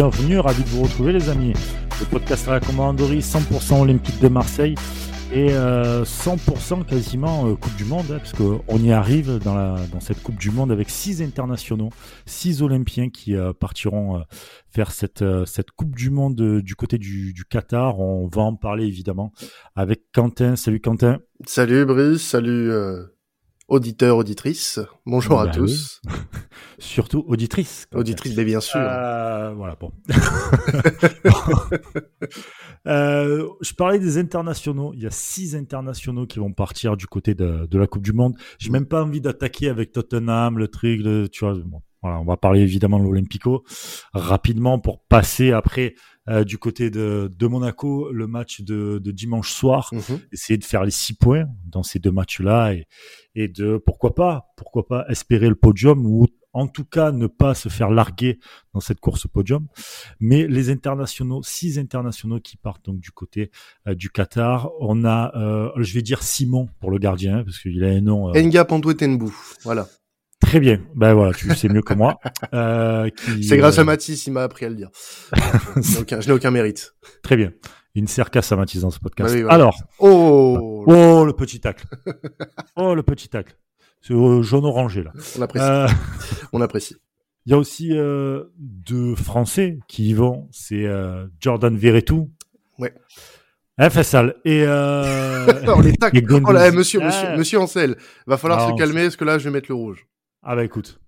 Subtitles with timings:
[0.00, 1.52] Bienvenue, ravi de vous retrouver les amis.
[2.00, 4.74] Le podcast à la commanderie 100% olympique de Marseille
[5.30, 5.50] et 100%
[6.80, 10.22] euh, quasiment euh, Coupe du Monde, hein, parce qu'on y arrive dans, la, dans cette
[10.22, 11.90] Coupe du Monde avec six internationaux,
[12.24, 14.24] six Olympiens qui euh, partiront
[14.70, 18.00] faire cette, cette Coupe du Monde du côté du, du, Qatar.
[18.00, 19.34] On va en parler évidemment
[19.76, 20.56] avec Quentin.
[20.56, 21.18] Salut Quentin.
[21.44, 22.70] Salut Brice, salut
[23.70, 24.80] auditeurs, auditrices.
[25.06, 26.02] Bonjour à bah tous.
[26.78, 27.86] Surtout auditrices.
[27.94, 28.80] Auditrices, mais bien sûr.
[28.82, 29.92] Euh, voilà, bon.
[32.86, 34.92] euh, je parlais des internationaux.
[34.94, 38.12] Il y a six internationaux qui vont partir du côté de, de la Coupe du
[38.12, 38.36] Monde.
[38.58, 41.54] J'ai même pas envie d'attaquer avec Tottenham, le truc, tu vois.
[41.54, 43.64] Bon, voilà, on va parler évidemment de l'Olympico
[44.12, 45.94] rapidement pour passer après
[46.28, 50.20] euh, du côté de, de, Monaco le match de, de dimanche soir, mhm.
[50.32, 52.86] essayer de faire les six points dans ces deux matchs-là et,
[53.34, 57.54] et de pourquoi pas, pourquoi pas espérer le podium ou en tout cas ne pas
[57.54, 58.38] se faire larguer
[58.74, 59.66] dans cette course au podium.
[60.18, 63.50] Mais les internationaux, six internationaux qui partent donc du côté
[63.86, 64.70] euh, du Qatar.
[64.80, 68.32] On a, euh, je vais dire Simon pour le gardien parce qu'il a un nom.
[68.34, 69.86] Enga Tenbou, voilà.
[70.40, 70.80] Très bien.
[70.94, 72.18] Ben voilà, tu sais mieux que moi.
[72.52, 73.08] Euh,
[73.42, 74.90] C'est grâce à Mathis, il m'a appris à le dire.
[75.76, 76.94] je n'ai aucun, mérite.
[77.22, 77.52] Très bien.
[77.94, 79.36] Une cercasse à Mathis dans ce podcast.
[79.48, 79.76] Alors.
[79.98, 80.84] Oh.
[80.86, 81.84] Oh, le petit tacle.
[82.76, 83.56] oh, le petit tacle.
[84.00, 85.12] C'est au jaune orangé, là.
[85.38, 85.66] On apprécie.
[85.66, 85.86] Euh,
[86.52, 86.96] On apprécie.
[87.46, 90.48] Il y a aussi euh, deux Français qui y vont.
[90.50, 90.86] C'est
[91.40, 92.30] Jordan Verretou.
[92.78, 92.94] Ouais.
[93.78, 94.34] Hein, Faisal?
[94.44, 95.46] Et, euh...
[95.68, 96.20] oh, les tacles.
[96.44, 97.36] Oh là, monsieur, monsieur, ah.
[97.36, 97.96] monsieur Ancel.
[98.26, 100.06] Va falloir se calmer, parce que là, je vais mettre le rouge.
[100.42, 101.00] Ah bah écoute.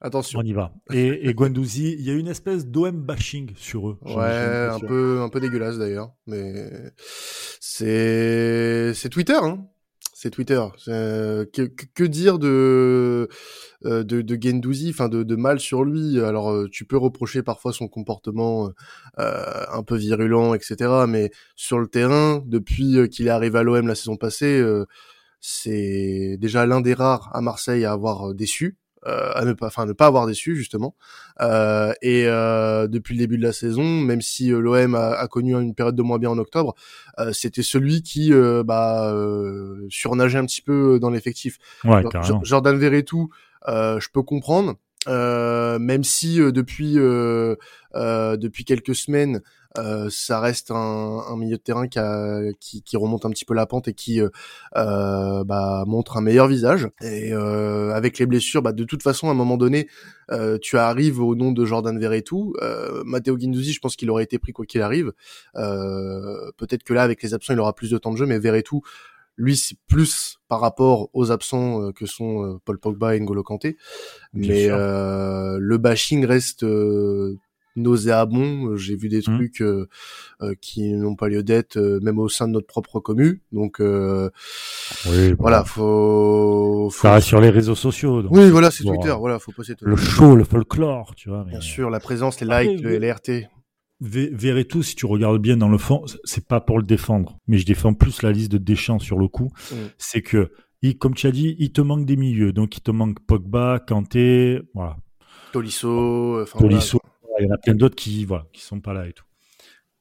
[0.00, 0.40] Attention.
[0.40, 0.72] On y va.
[0.92, 3.98] Et, et Guendouzi, il y a une espèce d'OM bashing sur eux.
[4.02, 6.12] Ouais, un peu, un peu dégueulasse d'ailleurs.
[6.26, 6.70] Mais
[7.60, 9.66] c'est, c'est Twitter, hein.
[10.12, 10.62] C'est Twitter.
[10.86, 13.28] Que, que, dire de,
[13.84, 16.20] euh, de, de Gendouzi, enfin de, de, mal sur lui?
[16.20, 18.70] Alors euh, tu peux reprocher parfois son comportement
[19.18, 21.04] euh, un peu virulent, etc.
[21.06, 24.62] Mais sur le terrain, depuis qu'il est arrivé à l'OM la saison passée,
[25.40, 28.76] c'est déjà l'un des rares à Marseille à avoir euh, déçu.
[29.06, 30.96] Euh, à ne pas, enfin ne pas avoir déçu justement.
[31.40, 35.28] Euh, et euh, depuis le début de la saison, même si euh, l'OM a, a,
[35.28, 36.74] connu une période de moins bien en octobre,
[37.20, 38.32] euh, c'était celui qui
[38.64, 39.14] bah,
[39.88, 41.58] surnageait un petit peu dans l'effectif.
[41.84, 42.02] Ouais,
[42.42, 43.28] Jordan Verretou,
[43.68, 44.74] je peux comprendre.
[45.06, 49.40] même si depuis depuis quelques semaines
[49.78, 50.74] euh, ça reste un,
[51.28, 53.94] un, milieu de terrain qui, a, qui, qui, remonte un petit peu la pente et
[53.94, 54.28] qui euh,
[54.76, 56.88] euh bah, montre un meilleur visage.
[57.02, 59.88] Et euh, avec les blessures, bah, de toute façon, à un moment donné,
[60.60, 62.54] tu arrives au nom de Jordan Verretou.
[63.04, 65.12] Matteo Guindouzi, je pense qu'il aurait été pris quoi qu'il arrive.
[65.54, 68.82] Peut-être que là, avec les absents, il aura plus de temps de jeu, mais Verretou,
[69.36, 73.76] lui, c'est plus par rapport aux absents que sont Paul Pogba et N'Golo Kanté.
[74.32, 76.64] mais le bashing reste
[77.76, 78.70] nauséabond.
[78.70, 79.36] Euh, j'ai vu des mmh.
[79.36, 79.88] trucs euh,
[80.42, 83.42] euh, qui n'ont pas lieu d'être, même au sein de notre propre commu.
[83.52, 87.02] Donc oui, voilà, faut, faut...
[87.02, 88.22] Ça sur les réseaux sociaux.
[88.22, 89.14] Donc oui, voilà, c'est Twitter.
[89.18, 91.44] Voilà, faut le show, le folklore, tu vois.
[91.44, 93.48] Bien sûr, la présence, les likes, les RT.
[94.68, 97.66] tout si tu regardes bien dans le fond, c'est pas pour le défendre, mais je
[97.66, 99.50] défends plus la liste de Deschamps sur le coup.
[99.70, 99.76] Mmh.
[99.98, 100.50] C'est que,
[100.82, 102.52] il, comme tu as dit, il te manque des milieux.
[102.52, 104.96] Donc, il te manque Pogba, Kanté, voilà.
[105.52, 107.00] Tolisso, Tolisso,
[107.38, 109.24] il y en a plein d'autres qui voilà, qui sont pas là et tout.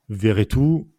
[0.10, 0.92] Verretou,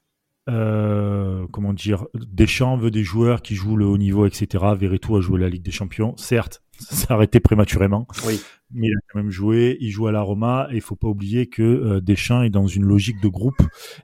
[0.49, 4.65] euh, comment dire, Deschamps veut des joueurs qui jouent le haut niveau, etc.
[4.77, 8.41] Verretou a joué la Ligue des Champions, certes, ça s'est arrêté prématurément, oui.
[8.73, 11.09] mais il a quand même joué, il joue à la Roma, et il faut pas
[11.09, 13.63] oublier que euh, Deschamps est dans une logique de groupe,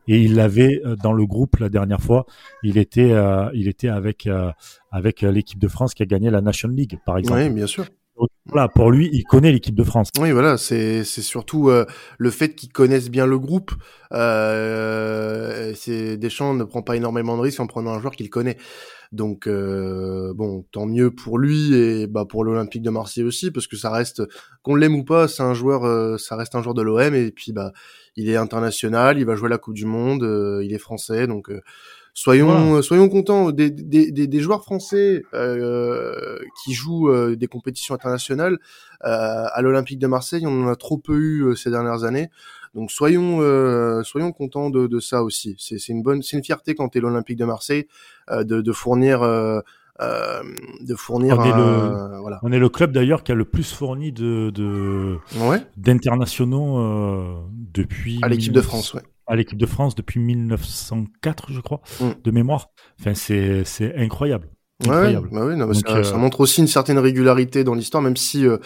[0.09, 2.27] et il l'avait euh, dans le groupe la dernière fois,
[2.63, 4.29] il était, euh, il était avec,
[4.91, 7.41] avec l'équipe de France qui a gagné la National League, par exemple.
[7.41, 7.87] Oui, bien sûr
[8.47, 10.09] voilà, pour lui, il connaît l'équipe de France.
[10.19, 11.87] Oui, voilà, c'est c'est surtout euh,
[12.19, 13.73] le fait qu'ils connaissent bien le groupe.
[14.13, 15.73] Euh,
[16.17, 18.57] Deschamps ne prend pas énormément de risques en prenant un joueur qu'il connaît.
[19.13, 23.67] Donc euh, bon, tant mieux pour lui et bah pour l'Olympique de Marseille aussi parce
[23.67, 24.23] que ça reste
[24.63, 27.31] qu'on l'aime ou pas, c'est un joueur, euh, ça reste un joueur de l'OM et
[27.31, 27.73] puis bah
[28.17, 31.51] il est international, il va jouer la Coupe du Monde, euh, il est français donc
[32.15, 38.59] soyons soyons contents des, des, des, des joueurs français euh, qui jouent des compétitions internationales
[39.01, 42.29] à l'Olympique de Marseille on en a trop peu eu ces dernières années
[42.75, 45.57] donc soyons euh, soyons contents de, de ça aussi.
[45.59, 47.87] C'est une bonne, c'est une fierté quand tu es l'Olympique de Marseille
[48.31, 49.23] euh, de, de fournir.
[49.23, 49.61] Euh,
[50.01, 50.43] euh
[50.81, 52.41] de fournir on, est le, voilà.
[52.43, 55.63] on est le club d'ailleurs qui a le plus fourni de, de ouais.
[55.77, 57.37] d'internationaux euh,
[57.75, 62.11] depuis à l'équipe de France ouais à l'équipe de France depuis 1904 je crois mm.
[62.23, 62.69] de mémoire
[63.01, 64.49] enfin c'est incroyable
[64.89, 68.47] Ouais, bah oui, non, ça, ça, montre aussi une certaine régularité dans l'histoire, même si
[68.47, 68.59] euh,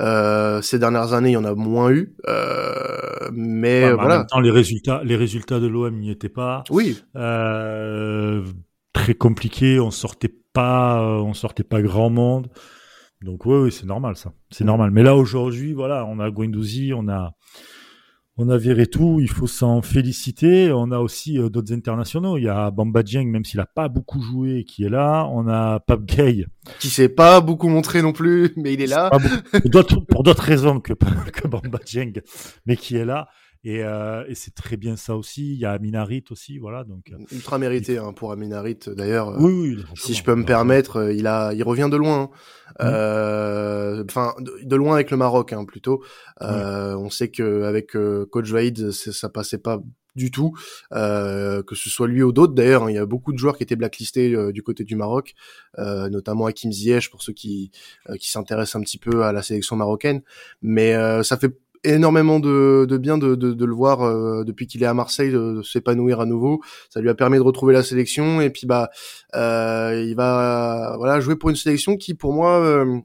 [0.00, 2.14] euh, ces dernières années il y en a moins eu.
[2.28, 4.16] Euh, mais voilà.
[4.16, 6.62] En même temps, les résultats, les résultats de l'OM n'y étaient pas.
[6.68, 7.02] Oui.
[7.16, 8.44] Euh,
[8.92, 9.80] très compliqué.
[9.80, 12.48] On sortait pas, on sortait pas grand monde.
[13.22, 14.32] Donc oui, c'est normal ça.
[14.50, 14.90] C'est normal.
[14.90, 17.32] Mais là aujourd'hui, voilà, on a Guendouzi, on a
[18.38, 20.72] on a viré tout, il faut s'en féliciter.
[20.72, 22.38] On a aussi euh, d'autres internationaux.
[22.38, 25.28] Il y a Bamba Dieng, même s'il a pas beaucoup joué, qui est là.
[25.30, 26.46] On a Pape Gay.
[26.80, 29.10] Qui s'est pas beaucoup montré non plus, mais il est là.
[30.08, 30.94] pour d'autres raisons que,
[31.32, 32.22] que Bamba Dieng,
[32.64, 33.28] mais qui est là.
[33.64, 35.52] Et, euh, et c'est très bien ça aussi.
[35.52, 36.84] Il y a Aminarit aussi, voilà.
[36.84, 39.28] Donc euh, ultra mérité hein, pour Aminarit d'ailleurs.
[39.30, 39.84] Euh, oui, oui.
[39.94, 42.22] Si je peux me permettre, il a, il revient de loin.
[42.22, 42.30] Hein.
[42.80, 44.04] Mmh.
[44.08, 46.02] Enfin, de, loin avec le Maroc, hein, plutôt.
[46.40, 47.92] On sait que avec
[48.30, 49.80] Coach Vaïd, ça passait pas
[50.14, 50.52] du tout,
[50.92, 52.54] euh, que ce soit lui ou d'autres.
[52.54, 55.34] D'ailleurs, il y a beaucoup de joueurs qui étaient blacklistés euh, du côté du Maroc,
[55.78, 57.70] euh, notamment Hakim Ziyech pour ceux qui
[58.18, 60.22] qui s'intéressent un petit peu à la sélection marocaine.
[60.60, 60.92] Mais
[61.22, 64.86] ça fait énormément de, de bien de, de, de le voir euh, depuis qu'il est
[64.86, 66.60] à Marseille de, s'épanouir à nouveau.
[66.90, 68.90] Ça lui a permis de retrouver la sélection et puis bah
[69.34, 73.00] euh, il va voilà jouer pour une sélection qui pour moi euh,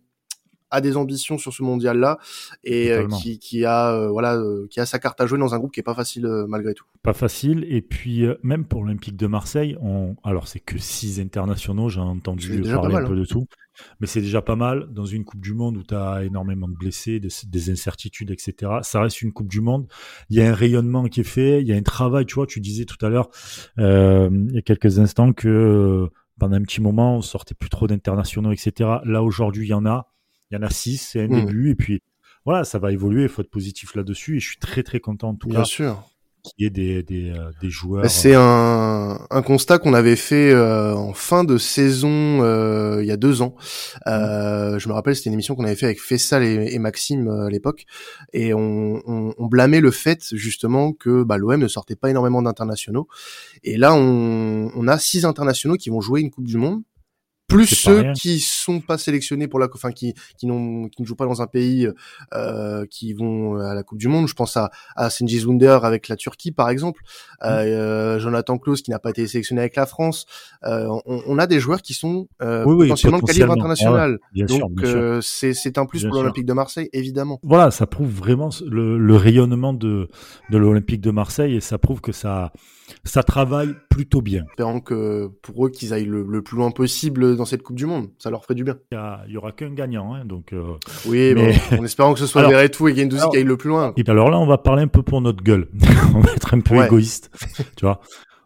[0.71, 2.17] a des ambitions sur ce mondial là
[2.63, 5.53] et euh, qui, qui a euh, voilà euh, qui a sa carte à jouer dans
[5.53, 6.85] un groupe qui est pas facile malgré tout.
[7.03, 11.89] Pas facile et puis même pour l'Olympique de Marseille, on alors c'est que six internationaux,
[11.89, 13.15] j'ai entendu parler un peu hein.
[13.15, 13.47] de tout,
[13.99, 16.75] mais c'est déjà pas mal dans une Coupe du Monde où tu as énormément de
[16.75, 18.71] blessés, des, des, incertitudes, etc.
[18.81, 19.87] Ça reste une Coupe du Monde.
[20.29, 22.25] Il y a un rayonnement qui est fait, il y a un travail.
[22.25, 23.29] Tu vois, tu disais tout à l'heure
[23.77, 26.09] il y a quelques instants que
[26.39, 28.89] pendant un petit moment on sortait plus trop d'internationaux, etc.
[29.05, 30.07] Là aujourd'hui il y en a
[30.51, 31.45] il y en a six, c'est un mmh.
[31.45, 32.01] début, et puis
[32.45, 35.29] voilà, ça va évoluer, il faut être positif là-dessus, et je suis très très content
[35.29, 35.65] en tout Bien cas.
[35.65, 36.03] sûr
[36.43, 38.09] qu'il y ait des, des, euh, des joueurs.
[38.09, 43.11] C'est un, un constat qu'on avait fait euh, en fin de saison euh, il y
[43.11, 43.55] a deux ans.
[44.07, 47.27] Euh, je me rappelle, c'était une émission qu'on avait fait avec Fessal et, et Maxime
[47.27, 47.85] à l'époque,
[48.31, 52.41] et on, on, on, blâmait le fait justement que bah, l'OM ne sortait pas énormément
[52.41, 53.07] d'internationaux.
[53.63, 56.81] Et là, on, on a six internationaux qui vont jouer une Coupe du Monde
[57.47, 61.15] plus ceux qui sont pas sélectionnés pour la enfin qui qui n'ont qui ne jouent
[61.15, 61.87] pas dans un pays
[62.33, 64.27] euh, qui vont à la Coupe du monde.
[64.27, 67.01] Je pense à à Senji Wunder avec la Turquie par exemple.
[67.41, 67.45] Mmh.
[67.45, 70.25] euh, Jonathan Klaus qui n'a pas été sélectionné avec la France.
[70.65, 74.19] Euh, on, on, a des joueurs qui sont euh, potentiellement, de calibre international.
[74.35, 77.39] donc euh, c'est c'est un plus pour l'Olympique de Marseille évidemment.
[77.43, 80.09] Voilà ça prouve vraiment le, le rayonnement de
[80.49, 82.51] de l'Olympique de Marseille et ça prouve que ça
[83.03, 84.43] ça travaille plutôt bien.
[84.49, 88.09] Espérons que pour eux qu'ils aillent le, plus loin possible dans cette Coupe du Monde,
[88.17, 88.77] ça leur ferait du bien.
[88.91, 90.53] Il y, aura qu'un gagnant, hein, donc.
[90.53, 90.73] Euh...
[91.05, 93.93] Oui, mais en espérant que ce soit Verretou et Gendouzi qui aillent le plus loin.
[93.97, 95.67] Et alors là, on va parler un peu pour notre gueule.
[96.15, 97.31] on va être un peu égoïste,
[97.75, 98.01] tu vois.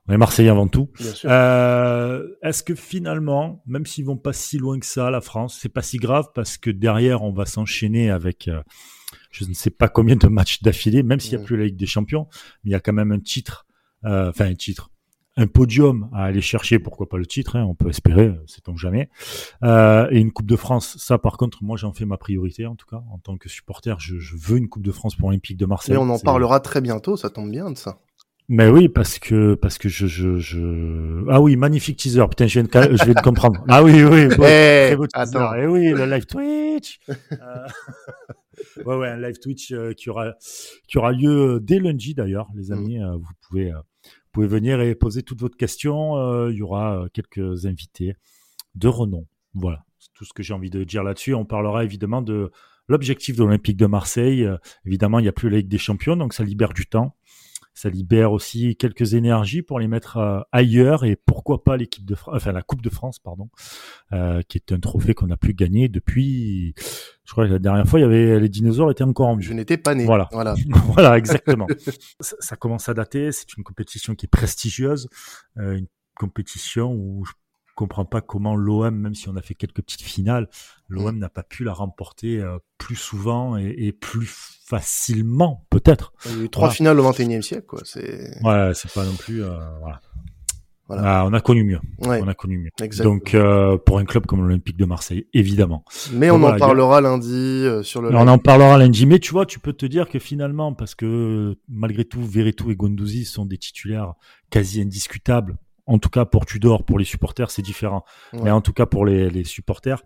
[0.08, 0.90] On est Marseillais avant tout.
[1.26, 5.70] Euh, Est-ce que finalement, même s'ils vont pas si loin que ça, la France, c'est
[5.70, 8.48] pas si grave parce que derrière, on va s'enchaîner avec.
[8.48, 8.62] Euh,
[9.30, 11.78] je ne sais pas combien de matchs d'affilée, même s'il n'y a plus la Ligue
[11.78, 12.28] des Champions,
[12.64, 13.66] mais il y a quand même un titre
[14.04, 14.92] enfin un titre,
[15.38, 18.76] un podium à aller chercher, pourquoi pas le titre, hein, on peut espérer, c'est tant
[18.76, 19.10] jamais.
[19.64, 22.76] Euh, et une Coupe de France, ça par contre, moi j'en fais ma priorité en
[22.76, 25.58] tout cas, en tant que supporter, je, je veux une Coupe de France pour l'Olympique
[25.58, 25.96] de Marseille.
[25.96, 28.00] Et on en parlera très bientôt, ça tombe bien de ça.
[28.50, 31.24] Mais oui, parce que parce que je je, je...
[31.30, 34.28] ah oui magnifique teaser putain je viens de je vais te comprendre ah oui oui
[34.28, 35.56] bon, hey, très beau attends.
[35.56, 37.68] et eh oui le live Twitch euh...
[38.86, 40.34] ouais ouais un live Twitch euh, qui aura
[40.86, 42.74] qui aura lieu dès lundi d'ailleurs les mm.
[42.74, 43.78] amis euh, vous pouvez euh,
[44.32, 46.18] pouvez venir et poser toutes vos questions.
[46.18, 48.16] Euh, il y aura euh, quelques invités
[48.76, 49.28] de renom.
[49.54, 51.34] Voilà, c'est tout ce que j'ai envie de dire là-dessus.
[51.34, 52.52] On parlera évidemment de
[52.88, 54.46] l'objectif de l'Olympique de Marseille.
[54.46, 57.16] Euh, évidemment, il n'y a plus la Ligue des Champions, donc ça libère du temps.
[57.74, 62.16] Ça libère aussi quelques énergies pour les mettre euh, ailleurs et pourquoi pas l'équipe de
[62.16, 63.50] France, enfin la Coupe de France, pardon,
[64.12, 66.74] euh, qui est un trophée qu'on n'a plus gagné depuis.
[67.24, 69.46] Je crois que la dernière fois, il y avait les dinosaures étaient encore en vie.
[69.46, 70.06] Je n'étais pas né.
[70.06, 70.56] Voilà, Voilà.
[70.88, 71.68] voilà, exactement.
[72.20, 73.32] ça, ça commence à dater.
[73.32, 75.08] C'est une compétition qui est prestigieuse,
[75.58, 77.32] euh, une compétition où je
[77.82, 80.48] comprends pas comment l'OM, même si on a fait quelques petites finales,
[80.88, 84.28] l'OM n'a pas pu la remporter euh, plus souvent et, et plus
[84.66, 86.14] facilement, peut-être.
[86.26, 86.76] Il y a eu trois Voilà.
[86.76, 87.80] finales au 21e siècle, quoi.
[87.84, 89.44] C'est, Ouais, c'est pas non plus.
[89.44, 90.00] euh, voilà.
[90.88, 91.20] Voilà.
[91.22, 91.80] Ah, on a connu mieux.
[92.00, 92.70] ouais, On a connu mieux.
[92.82, 93.16] exactement.
[93.16, 95.86] Donc euh, pour un club comme l'Olympique de Marseille, évidemment.
[96.12, 99.32] Mais on en a- parlera lundi euh, sur le on en parlera lundi, mais tu
[99.32, 103.46] vois, tu peux te dire que finalement, parce que malgré tout, Veretout et Gondouzi sont
[103.46, 104.16] des titulaires
[104.50, 105.58] quasi indiscutables.
[105.92, 108.06] En tout cas, pour Tudor, pour les supporters, c'est différent.
[108.32, 108.40] Ouais.
[108.44, 110.02] Mais en tout cas, pour les, les supporters,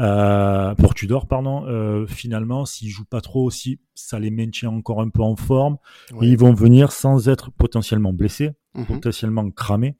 [0.00, 5.00] euh, pour Tudor, pardon, euh, finalement, s'ils jouent pas trop aussi, ça les maintient encore
[5.00, 5.76] un peu en forme.
[6.12, 6.26] Ouais.
[6.26, 8.86] Et ils vont venir sans être potentiellement blessés, Mhm.
[8.86, 9.96] potentiellement cramés.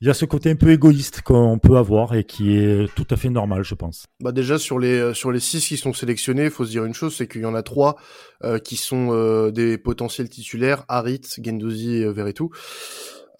[0.00, 3.06] Il y a ce côté un peu égoïste qu'on peut avoir et qui est tout
[3.10, 4.06] à fait normal, je pense.
[4.18, 6.84] Bah déjà sur les euh, sur les six qui sont sélectionnés, il faut se dire
[6.84, 7.94] une chose, c'est qu'il y en a trois
[8.42, 12.50] euh, qui sont euh, des potentiels titulaires, Harit, Gendouzi et euh, Veretout.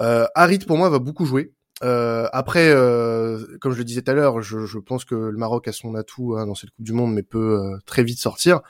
[0.02, 0.26] Euh,
[0.66, 1.52] pour moi va beaucoup jouer.
[1.82, 5.66] Euh, après, euh, comme je le disais tout à l'heure, je, pense que le Maroc
[5.68, 8.60] a son atout hein, dans cette Coupe du Monde, mais peut euh, très vite sortir.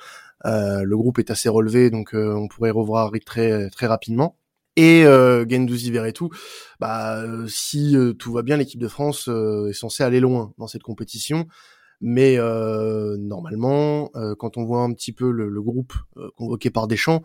[0.45, 4.37] Le groupe est assez relevé, donc on pourrait revoir Harit très rapidement.
[4.77, 6.31] Et euh, Gendouzi Veretout,
[6.81, 11.47] bah si tout va bien, l'équipe de France est censée aller loin dans cette compétition.
[12.01, 12.39] Mais
[13.19, 15.93] normalement, quand on voit un petit peu le, groupe
[16.37, 17.23] convoqué par Deschamps,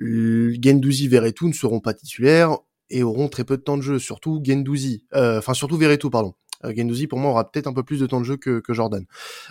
[0.00, 2.58] Gendouzi, Veretout ne seront pas titulaires
[2.90, 3.98] et auront très peu de temps de jeu.
[3.98, 6.34] Surtout Gendouzi, euh, enfin surtout Veretout, pardon.
[6.64, 8.72] Euh, Gendouzi pour moi aura peut-être un peu plus de temps de jeu que, que
[8.74, 9.04] Jordan.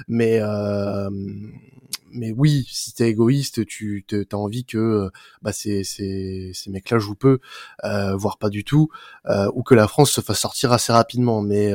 [0.07, 1.09] Mais euh,
[2.11, 5.09] mais oui, si t'es égoïste, tu t'as envie que euh,
[5.41, 7.39] bah ces ces ces mecs-là jouent peu,
[7.83, 8.89] euh, voire pas du tout,
[9.27, 11.41] euh, ou que la France se fasse sortir assez rapidement.
[11.41, 11.73] Mais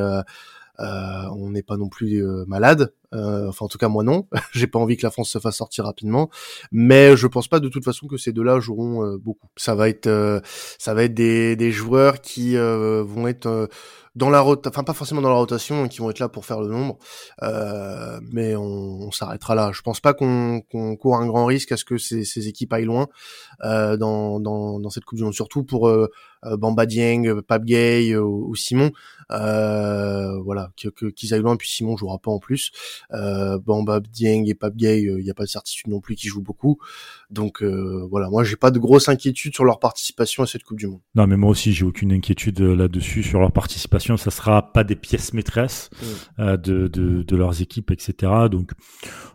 [0.79, 2.93] on n'est pas non plus malade.
[3.15, 4.27] Euh, enfin, en tout cas, moi non.
[4.53, 6.31] J'ai pas envie que la France se fasse sortir rapidement.
[6.73, 9.49] Mais je pense pas de toute façon que ces deux-là joueront euh, beaucoup.
[9.57, 10.41] Ça va être, euh,
[10.79, 13.67] ça va être des, des joueurs qui euh, vont être euh,
[14.15, 16.61] dans la rotation, enfin pas forcément dans la rotation, qui vont être là pour faire
[16.61, 16.99] le nombre.
[17.43, 19.71] Euh, mais on, on s'arrêtera là.
[19.73, 22.73] Je pense pas qu'on qu'on court un grand risque à ce que ces, ces équipes
[22.73, 23.09] aillent loin
[23.65, 26.11] euh, dans, dans, dans cette Coupe du Monde, surtout pour euh,
[26.59, 28.91] Bamba Dieng, Pape Gay euh, ou Simon.
[29.33, 31.57] Euh, voilà, que- qu'ils aillent loin.
[31.57, 32.71] Puis Simon jouera pas en plus.
[33.13, 36.31] Euh, Bamba Dieng et Pape Gay, il n'y a pas de certitude non plus qu'ils
[36.31, 36.79] jouent beaucoup.
[37.31, 40.79] Donc euh, voilà, moi j'ai pas de grosse inquiétude sur leur participation à cette Coupe
[40.79, 41.01] du Monde.
[41.15, 44.17] Non, mais moi aussi, j'ai aucune inquiétude euh, là-dessus sur leur participation.
[44.17, 46.41] Ça sera pas des pièces maîtresses Mm.
[46.43, 48.33] euh, de, de, de leurs équipes, etc.
[48.51, 48.73] Donc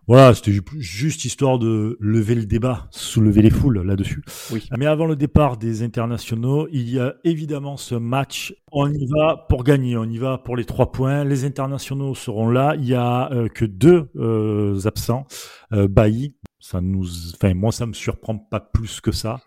[0.08, 4.24] voilà, c'était ju- juste histoire de lever le débat, soulever les foules là-dessus.
[4.52, 4.68] Oui.
[4.78, 8.54] Mais avant le départ des internationaux, il y a évidemment ce match.
[8.72, 11.24] On y va pour gagner, on y va pour les trois points.
[11.24, 12.76] Les internationaux seront là.
[12.78, 15.26] Il y a euh, que deux euh, absents.
[15.74, 19.40] Euh, Bailly, ça nous, enfin moi ça me surprend pas plus que ça.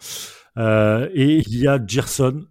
[0.59, 2.43] Euh, et il y a Gerson.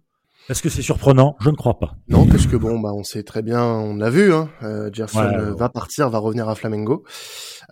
[0.48, 1.36] Est-ce que c'est surprenant?
[1.40, 1.94] Je ne crois pas.
[2.08, 5.20] Non, parce que bon, bah on sait très bien, on l'a vu, hein, euh, Gerson
[5.20, 5.56] Ouais, euh, ouais.
[5.58, 7.04] va partir, va revenir à Flamengo.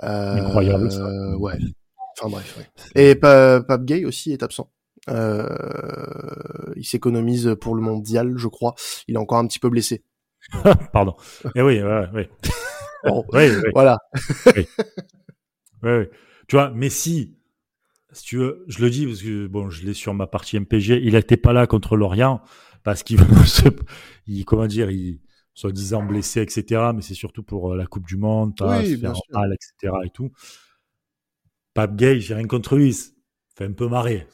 [0.04, 1.00] Euh, Incroyable, ça.
[1.04, 1.58] euh, ouais.
[2.16, 2.56] Enfin bref.
[2.58, 3.02] Ouais.
[3.02, 4.70] Et Pa- Pape Gay aussi est absent.
[5.08, 8.74] Euh, il s'économise pour le mondial, je crois.
[9.08, 10.04] Il est encore un petit peu blessé.
[10.92, 11.16] Pardon.
[11.54, 11.80] Eh oui.
[13.04, 13.98] Bon, Oui, oui, voilà.
[14.56, 14.66] oui,
[15.82, 16.04] oui.
[16.48, 17.36] Tu vois, Messi,
[18.12, 21.00] si tu veux, je le dis parce que bon, je l'ai sur ma partie MPG,
[21.02, 22.42] il n'était pas là contre Lorient
[22.82, 23.68] parce qu'il se-
[24.26, 25.20] il, comment dire, il
[25.54, 26.90] soi-disant blessé, etc.
[26.94, 29.94] Mais c'est surtout pour euh, la Coupe du Monde, pas se faire mal, etc.
[30.04, 30.30] et tout.
[31.74, 32.96] Pape Gay, j'ai rien contre lui.
[33.60, 34.26] Fait un peu marrer.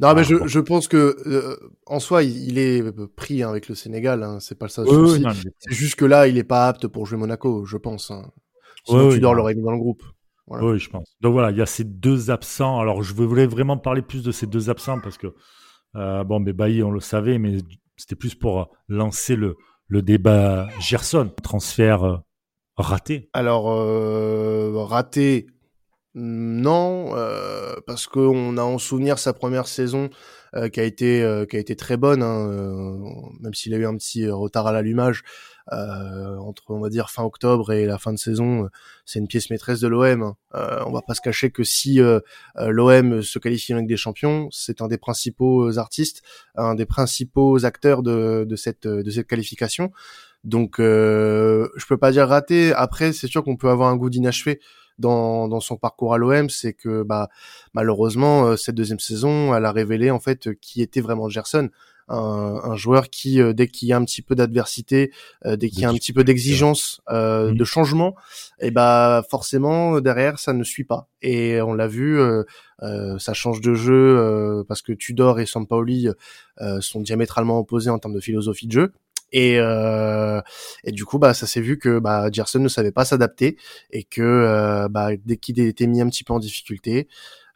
[0.00, 2.82] Non, mais je, pense que euh, en soi, il, il est
[3.14, 4.22] pris hein, avec le Sénégal.
[4.22, 4.84] Hein, c'est pas ça.
[4.84, 7.66] le Oui, oui, mais- C'est juste que là, il est pas apte pour jouer Monaco,
[7.66, 8.10] je pense.
[8.10, 8.30] Hein.
[8.86, 10.02] Sinon, oui, l'aurait mis dans le groupe.
[10.46, 10.64] Voilà.
[10.64, 11.14] Oui, je pense.
[11.20, 12.80] Donc voilà, il y a ces deux absents.
[12.80, 15.34] Alors, je voulais vraiment parler plus de ces deux absents parce que,
[15.96, 17.58] euh, bon, mais Bailly, on le savait, mais
[17.98, 19.56] c'était plus pour lancer le,
[19.88, 21.30] le débat Gerson.
[21.42, 22.16] Transfert euh,
[22.78, 23.28] raté.
[23.34, 23.66] Alors,
[24.88, 25.48] raté,
[26.14, 30.10] non, euh, parce qu'on a en souvenir sa première saison
[30.56, 32.96] euh, qui a été euh, qui a été très bonne, hein, euh,
[33.40, 35.22] même s'il a eu un petit euh, retard à l'allumage
[35.72, 38.68] euh, entre on va dire fin octobre et la fin de saison.
[39.04, 40.22] C'est une pièce maîtresse de l'OM.
[40.22, 40.36] hein.
[40.86, 42.00] On va pas se cacher que si
[42.56, 46.22] l'OM se qualifie avec des champions, c'est un des principaux artistes,
[46.56, 49.92] un des principaux acteurs de, de cette de cette qualification.
[50.42, 52.72] Donc, je peux pas dire raté.
[52.74, 54.58] Après, c'est sûr qu'on peut avoir un goût d'inachevé
[55.00, 57.28] dans, dans son parcours à l'OM, c'est que bah
[57.74, 61.70] malheureusement cette deuxième saison, elle a révélé en fait qui était vraiment Gerson
[62.10, 65.12] un, joueur qui, euh, dès qu'il y a un petit peu d'adversité,
[65.46, 67.56] euh, dès qu'il y a un petit peu d'exigence, euh, mmh.
[67.56, 68.14] de changement,
[68.60, 71.08] et eh bah forcément derrière ça ne suit pas.
[71.22, 72.18] Et on l'a vu,
[73.18, 76.08] ça change de jeu parce que Tudor et Sampaoli
[76.80, 78.92] sont diamétralement opposés en termes de philosophie de jeu.
[79.32, 83.56] Et, et du coup, bah, ça s'est vu que bah, Gerson ne savait pas s'adapter
[83.90, 87.08] et que bah, dès qu'il était mis un petit peu en difficulté,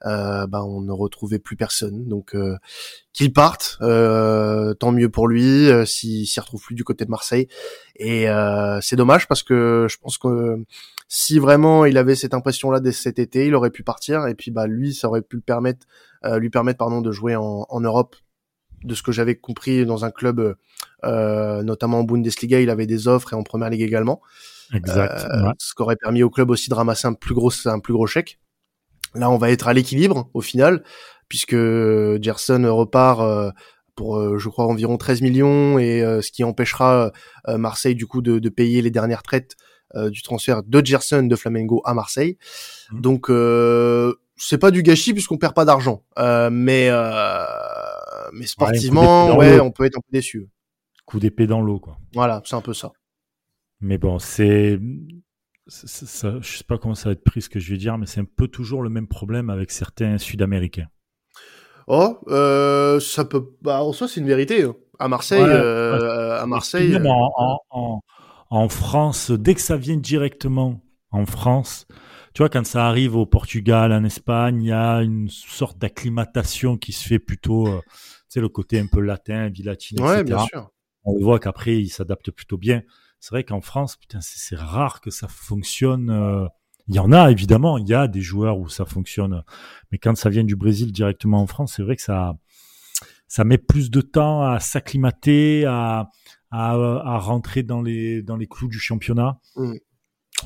[0.06, 2.06] euh, bah, on ne retrouvait plus personne.
[2.06, 2.56] Donc euh,
[3.12, 7.10] qu'il parte, euh, tant mieux pour lui euh, s'il s'y retrouve plus du côté de
[7.10, 7.48] Marseille.
[7.96, 8.26] Et
[8.82, 10.56] c'est dommage parce que je pense que
[11.08, 14.50] si vraiment il avait cette impression-là dès cet été, il aurait pu partir et puis
[14.50, 15.86] bah lui, ça aurait pu le permettre,
[16.38, 18.16] lui permettre pardon de jouer en, en Europe
[18.84, 20.56] de ce que j'avais compris dans un club,
[21.04, 24.20] euh, notamment en Bundesliga, il avait des offres et en Première Ligue également.
[24.72, 25.26] Exact.
[25.58, 28.06] Ce qui aurait permis au club aussi de ramasser un plus gros, un plus gros
[28.06, 28.38] chèque.
[29.14, 30.82] Là, on va être à l'équilibre au final,
[31.28, 31.56] puisque
[32.20, 33.50] Gerson repart euh,
[33.94, 37.12] pour, euh, je crois, environ 13 millions, et euh, ce qui empêchera
[37.46, 39.56] Marseille du coup de, de, payer les dernières traites
[40.08, 42.36] du transfert de Gerson de Flamengo à Marseille.
[42.90, 43.00] Mmh.
[43.00, 43.26] Donc,
[44.36, 46.02] c'est pas du gâchis puisqu'on perd pas d'argent,
[46.50, 46.90] mais
[48.34, 50.48] mais sportivement, ouais, on peut être un peu déçu.
[51.06, 51.98] Coup d'épée dans l'eau, quoi.
[52.14, 52.92] Voilà, c'est un peu ça.
[53.80, 54.78] Mais bon, c'est
[55.66, 58.06] ça, je sais pas comment ça va être pris ce que je vais dire, mais
[58.06, 60.88] c'est un peu toujours le même problème avec certains Sud-Américains.
[61.86, 63.44] Oh, euh, ça peut.
[63.62, 64.62] Bah, en soi, c'est une vérité.
[64.62, 64.74] Hein.
[64.98, 66.96] À Marseille, euh, à Marseille.
[66.96, 68.00] en, en,
[68.50, 71.86] en, France, dès que ça vient directement en France,
[72.32, 76.76] tu vois, quand ça arrive au Portugal, en Espagne, il y a une sorte d'acclimatation
[76.76, 77.80] qui se fait plutôt, euh,
[78.34, 80.70] sais, le côté un peu latin, vie latine, ouais, Bien sûr.
[81.04, 82.82] On voit qu'après, ils s'adaptent plutôt bien
[83.24, 86.10] c'est vrai qu'en France, putain, c'est rare que ça fonctionne.
[86.10, 86.46] Euh,
[86.88, 89.42] il y en a évidemment, il y a des joueurs où ça fonctionne,
[89.90, 92.34] mais quand ça vient du Brésil directement en France, c'est vrai que ça,
[93.26, 96.10] ça met plus de temps à s'acclimater, à,
[96.50, 99.40] à, rentrer dans les dans les clous du championnat.
[99.56, 99.72] Mmh.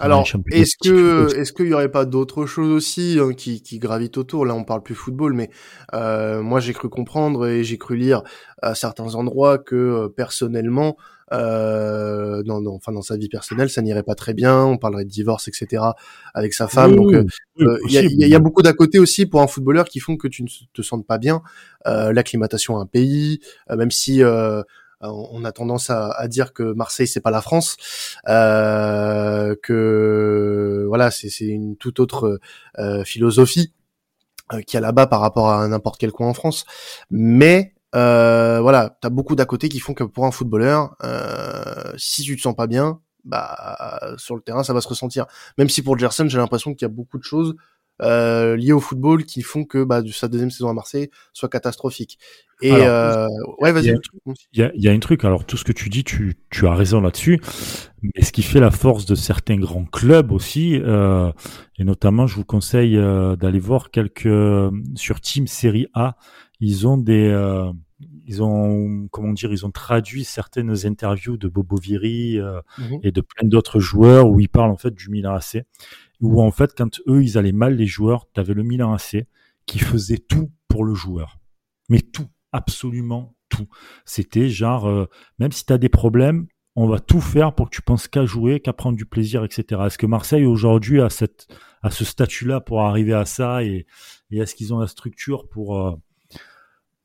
[0.01, 4.19] Alors, est-ce que est-ce qu'il y aurait pas d'autres choses aussi hein, qui, qui gravitent
[4.19, 4.47] autour?
[4.47, 5.51] Là, on parle plus football, mais
[5.95, 8.23] euh, moi j'ai cru comprendre et j'ai cru lire
[8.63, 10.97] à certains endroits que euh, personnellement,
[11.33, 14.65] euh, dans, dans, enfin dans sa vie personnelle, ça n'irait pas très bien.
[14.65, 15.83] On parlerait de divorce, etc.
[16.35, 16.97] avec sa femme.
[16.97, 17.25] Donc euh,
[17.61, 20.17] euh, il y, a, y, a, beaucoup d'à côté aussi pour un footballeur qui font
[20.17, 21.43] que tu ne te sens pas bien.
[21.87, 24.23] Euh, L'acclimatation à un pays, même si
[25.01, 27.77] on a tendance à, à, dire que Marseille c'est pas la France,
[28.29, 32.41] euh, que voilà c'est une toute autre
[32.79, 33.73] euh, philosophie
[34.55, 36.65] euh, qu'il y a là-bas par rapport à n'importe quel coin en France.
[37.11, 42.23] Mais euh, voilà, t'as beaucoup d'à côté qui font que pour un footballeur, euh, si
[42.23, 45.27] tu te sens pas bien, bah sur le terrain ça va se ressentir.
[45.59, 47.57] Même si pour Gerson, j'ai l'impression qu'il y a beaucoup de choses
[48.03, 52.19] euh, liées au football qui font que bah, sa deuxième saison à Marseille soit catastrophique.
[52.61, 53.29] Et euh,
[53.61, 53.95] ouais, vas-y.
[54.53, 55.25] Il y a, y a un truc.
[55.25, 57.41] Alors tout ce que tu dis, tu, tu as raison là-dessus.
[58.03, 61.31] Mais ce qui fait la force de certains grands clubs aussi, euh,
[61.79, 64.29] et notamment, je vous conseille euh, d'aller voir quelques
[64.97, 66.17] sur Team Série A
[66.61, 67.71] ils ont des, euh,
[68.27, 73.01] ils ont, comment dire, ils ont traduit certaines interviews de Bobo Vieri euh, mhm.
[73.03, 75.65] et de plein d'autres joueurs où ils parlent en fait du Milan AC,
[76.21, 79.27] où en fait quand eux ils allaient mal les joueurs, tu avais le Milan AC
[79.67, 81.39] qui faisait tout pour le joueur,
[81.89, 83.69] mais tout, absolument tout.
[84.05, 85.07] C'était genre, euh,
[85.39, 88.25] même si tu as des problèmes, on va tout faire pour que tu penses qu'à
[88.25, 89.83] jouer, qu'à prendre du plaisir, etc.
[89.87, 91.49] Est-ce que Marseille aujourd'hui a cette,
[91.83, 93.87] a ce statut-là pour arriver à ça et,
[94.31, 95.99] et est-ce qu'ils ont la structure pour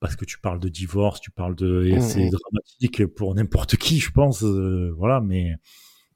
[0.04, 2.32] parce que tu parles de divorce, tu parles de, et mmh, c'est mmh.
[2.32, 5.54] dramatique pour n'importe qui, je pense, euh, voilà, mais,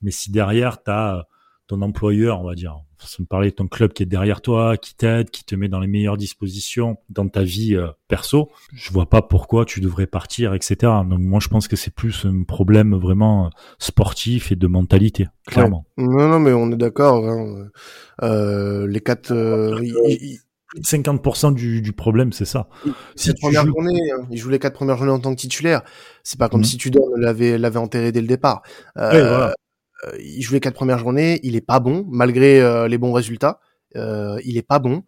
[0.01, 1.25] mais si derrière tu as
[1.67, 4.77] ton employeur, on va dire, ça me parlait de ton club qui est derrière toi,
[4.77, 8.91] qui t'aide, qui te met dans les meilleures dispositions dans ta vie euh, perso, je
[8.91, 10.75] vois pas pourquoi tu devrais partir, etc.
[10.81, 15.85] Donc moi je pense que c'est plus un problème vraiment sportif et de mentalité, clairement.
[15.97, 17.25] Non, non, mais on est d'accord.
[17.27, 17.69] Hein.
[18.23, 19.79] Euh, les quatre, euh,
[20.67, 22.67] plus de 50% du, du problème, c'est ça.
[23.15, 25.81] Si première journée, hein, il joue les quatre premières journées en tant que titulaire.
[26.23, 26.65] C'est pas comme mhm.
[26.65, 28.63] si Tudor l'avait l'avait enterré dès le départ.
[28.97, 29.53] Euh, voilà.
[30.05, 33.13] Euh, il joue les quatre premières journées, il est pas bon malgré euh, les bons
[33.13, 33.59] résultats.
[33.95, 35.03] Euh, il est pas bon.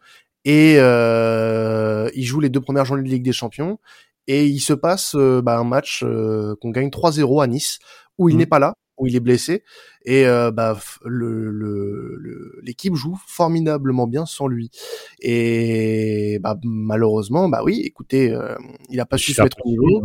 [0.46, 3.80] Et il joue les deux premières journées de Ligue des Champions.
[4.28, 7.80] Et il se passe bah, un match qu'on gagne 3-0 à Nice
[8.18, 8.40] où il mhm.
[8.40, 9.64] n'est pas là où il est blessé.
[10.06, 14.70] Et euh, bah le l'équipe joue formidablement bien sans lui.
[15.22, 18.56] Et bah malheureusement bah oui écoutez euh,
[18.90, 20.02] il a pas su se mettre au niveau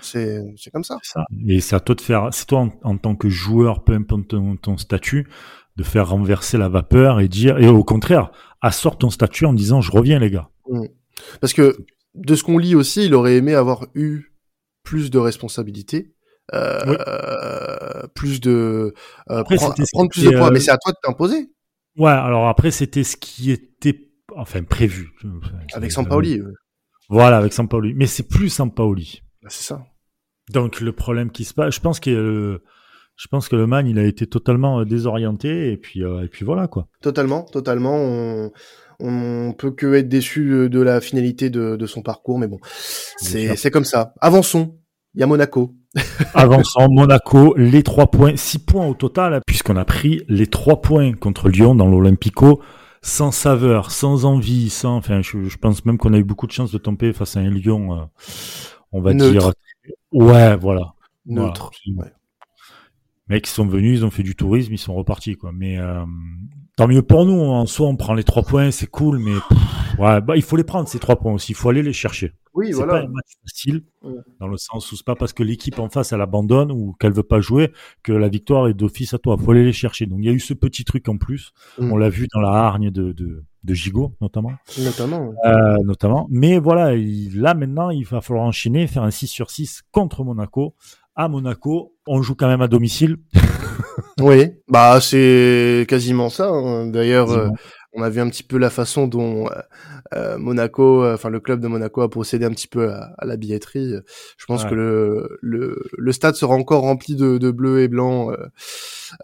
[0.00, 0.98] c'est c'est comme ça.
[1.02, 1.24] ça.
[1.46, 4.56] et c'est à toi de faire c'est toi en, tant que joueur peu importe ton,
[4.56, 5.28] ton statut
[5.76, 9.80] de faire renverser la vapeur et dire, et au contraire, assort ton statut en disant
[9.80, 10.50] je reviens les gars.
[10.68, 10.86] Mm.
[11.40, 11.76] Parce que
[12.14, 14.32] de ce qu'on lit aussi, il aurait aimé avoir eu
[14.82, 16.14] plus de responsabilités,
[16.52, 18.92] euh, plus de
[19.30, 19.74] euh, prendre,
[20.10, 20.50] plus de poids.
[20.50, 21.50] Mais c'est à toi de t'imposer.
[21.96, 25.10] Ouais, alors après c'était ce qui était enfin prévu.
[25.74, 26.40] Avec Sampaoli.
[27.08, 27.94] Voilà, avec Sampaoli.
[27.94, 29.22] Mais c'est plus Sampaoli.
[29.42, 29.84] Bah, c'est ça.
[30.50, 32.60] Donc le problème qui se passe, je pense que
[33.16, 36.44] je pense que le man il a été totalement euh, désorienté et puis et puis
[36.44, 36.88] voilà quoi.
[37.00, 37.96] Totalement, totalement.
[37.96, 38.52] On,
[38.98, 42.58] on peut que être déçu de la finalité de, de son parcours, mais bon,
[43.18, 44.14] c'est c'est comme ça.
[44.20, 44.78] Avançons.
[45.14, 45.74] Il y a Monaco.
[46.34, 51.12] Avançons, Monaco, les trois points, six points au total, puisqu'on a pris les trois points
[51.12, 52.62] contre Lyon dans l'Olympico,
[53.02, 56.72] sans saveur, sans envie, sans, enfin, je, pense même qu'on a eu beaucoup de chance
[56.72, 58.04] de tomber face à un Lyon, euh,
[58.92, 59.52] on va dire,
[60.12, 60.94] ouais, voilà.
[61.26, 61.70] Neutre.
[61.96, 62.12] Ouais.
[63.28, 65.52] Mecs, ils sont venus, ils ont fait du tourisme, ils sont repartis, quoi.
[65.52, 66.04] Mais euh,
[66.76, 67.40] tant mieux pour nous.
[67.40, 69.34] En soi, on prend les trois points, c'est cool, mais
[69.98, 71.52] ouais, bah, il faut les prendre ces trois points aussi.
[71.52, 72.32] Il faut aller les chercher.
[72.54, 72.92] Oui, c'est voilà.
[72.92, 73.84] pas un match facile,
[74.38, 77.12] dans le sens où c'est pas parce que l'équipe en face elle abandonne ou qu'elle
[77.12, 79.36] veut pas jouer que la victoire est d'office à toi.
[79.38, 80.04] Il faut aller les chercher.
[80.04, 81.52] Donc il y a eu ce petit truc en plus.
[81.78, 81.92] Mm.
[81.92, 84.52] On l'a vu dans la hargne de, de, de Gigot notamment.
[84.78, 85.32] Notamment.
[85.44, 86.26] Euh, notamment.
[86.30, 90.24] Mais voilà, il, là maintenant, il va falloir enchaîner, faire un 6 sur 6 contre
[90.24, 90.74] Monaco.
[91.14, 93.18] À Monaco, on joue quand même à domicile.
[94.20, 96.48] oui, bah c'est quasiment ça.
[96.48, 96.86] Hein.
[96.86, 97.48] D'ailleurs, euh,
[97.92, 99.48] on a vu un petit peu la façon dont
[100.14, 103.26] euh, Monaco, euh, enfin le club de Monaco a procédé un petit peu à, à
[103.26, 103.94] la billetterie.
[104.36, 108.30] Je pense que le, le, le, stade sera encore rempli de, de bleu et blanc
[108.30, 108.36] euh,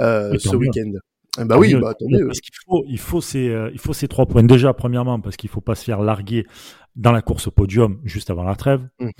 [0.00, 0.92] euh ce week-end.
[1.44, 2.26] Bah oui, bah, mieux.
[2.26, 4.42] Parce qu'il faut, il faut ces, il faut ces trois points.
[4.42, 6.46] Déjà, premièrement, parce qu'il faut pas se faire larguer
[6.96, 8.88] dans la course au podium juste avant la trêve.
[8.98, 9.10] Mmh.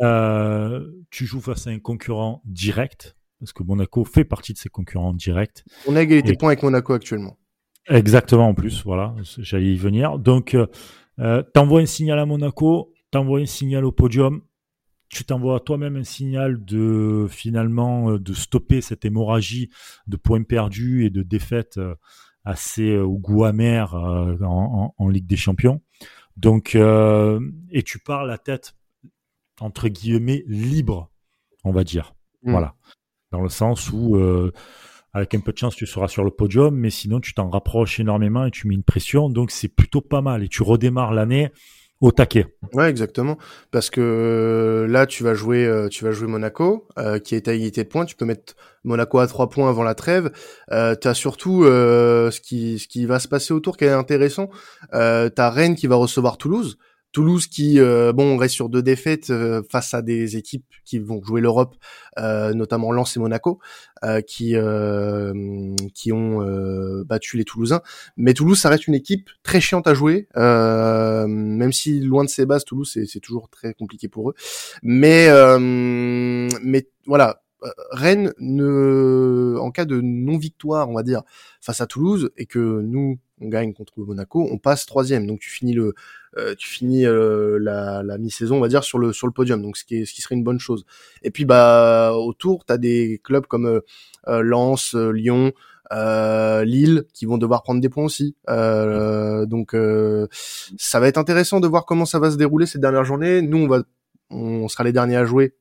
[0.00, 4.68] Euh, tu joues face à un concurrent direct, parce que Monaco fait partie de ses
[4.68, 5.64] concurrents directs.
[5.86, 7.38] On a égalité de points avec Monaco actuellement.
[7.88, 10.18] Exactement, en plus, voilà, j'allais y venir.
[10.18, 10.66] Donc, euh,
[11.20, 14.40] euh, t'envoies un signal à Monaco, t'envoies un signal au podium,
[15.08, 19.70] tu t'envoies toi-même un signal de finalement euh, de stopper cette hémorragie
[20.06, 21.94] de points perdus et de défaites euh,
[22.44, 25.80] assez au goût amer en, en, en, Ligue des Champions.
[26.36, 28.74] Donc, et tu pars la tête
[29.60, 31.10] entre guillemets libre,
[31.62, 32.14] on va dire.
[32.42, 32.50] Mm.
[32.50, 32.74] Voilà,
[33.30, 34.16] dans le sens où
[35.14, 38.00] avec un peu de chance, tu seras sur le podium, mais sinon, tu t'en rapproches
[38.00, 39.30] énormément et tu mets une pression.
[39.30, 40.42] Donc, c'est plutôt pas mal.
[40.42, 41.52] Et tu redémarres l'année
[42.04, 42.44] au taquet.
[42.74, 43.38] Ouais, exactement.
[43.70, 47.48] Parce que euh, là, tu vas jouer, euh, tu vas jouer Monaco, euh, qui est
[47.48, 48.04] à égalité de points.
[48.04, 50.30] Tu peux mettre Monaco à trois points avant la trêve.
[50.70, 54.50] Euh, tu as surtout ce qui, ce qui va se passer autour qui est intéressant.
[54.92, 56.76] Euh, tu as Rennes qui va recevoir Toulouse.
[57.14, 61.22] Toulouse qui, euh, bon, reste sur deux défaites euh, face à des équipes qui vont
[61.22, 61.76] jouer l'Europe,
[62.18, 63.60] euh, notamment Lens et Monaco,
[64.26, 64.54] qui
[65.94, 67.80] qui ont battu les Toulousains.
[68.18, 72.44] Mais Toulouse, ça reste une équipe très chiante à jouer, même si loin de ses
[72.44, 74.34] bases, Toulouse, c'est toujours très compliqué pour eux.
[74.82, 77.43] Mais mais voilà,
[77.90, 81.22] Rennes ne, en cas de non victoire, on va dire,
[81.60, 85.26] face à Toulouse, et que nous on gagne contre Monaco, on passe troisième.
[85.26, 85.94] Donc tu finis le,
[86.36, 89.62] euh, tu finis euh, la, la mi-saison, on va dire sur le sur le podium.
[89.62, 90.84] Donc ce qui est, ce qui serait une bonne chose.
[91.22, 93.80] Et puis bah autour, t'as des clubs comme euh,
[94.28, 95.52] euh Lens, Lyon.
[96.64, 98.34] Lille qui vont devoir prendre des points aussi.
[98.48, 99.76] donc
[100.76, 103.42] ça va être intéressant de voir comment ça va se dérouler ces dernières journées.
[103.42, 103.82] Nous on va
[104.30, 105.54] on sera les derniers à jouer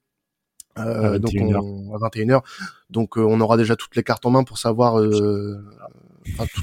[0.78, 2.42] euh, donc on, à 21h.
[2.90, 5.58] Donc on aura déjà toutes les cartes en main pour savoir euh,